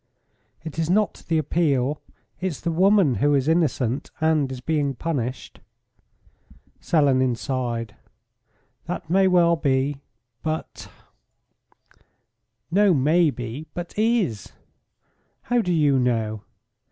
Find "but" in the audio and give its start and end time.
10.41-10.89, 13.75-13.93